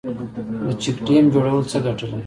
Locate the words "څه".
1.71-1.77